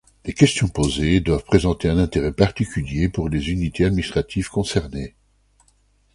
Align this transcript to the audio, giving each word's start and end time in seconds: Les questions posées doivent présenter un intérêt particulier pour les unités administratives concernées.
Les 0.25 0.33
questions 0.33 0.67
posées 0.67 1.19
doivent 1.19 1.43
présenter 1.45 1.87
un 1.87 1.99
intérêt 1.99 2.31
particulier 2.33 3.07
pour 3.07 3.29
les 3.29 3.51
unités 3.51 3.85
administratives 3.85 4.49
concernées. 4.49 5.13